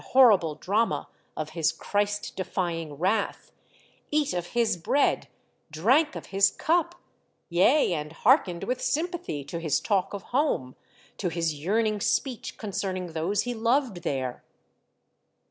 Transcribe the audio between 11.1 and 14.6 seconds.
to his yearning speech concerning those he loved there